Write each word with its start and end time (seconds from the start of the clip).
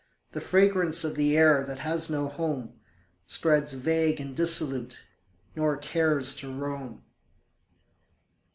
The 0.31 0.41
fragrance 0.41 1.03
of 1.03 1.13
the 1.13 1.37
air 1.37 1.63
that 1.63 1.77
has 1.77 2.09
no 2.09 2.27
home 2.27 2.73
Spreads 3.27 3.73
vague 3.73 4.19
and 4.19 4.35
dissolute, 4.35 5.01
nor 5.55 5.77
cares 5.77 6.33
to 6.37 6.51
roam. 6.51 7.03